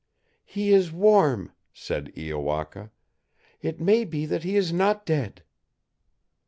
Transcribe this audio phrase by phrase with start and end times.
[0.45, 2.89] "He is warm," said Iowaka.
[3.61, 5.43] "It may be that he is not dead."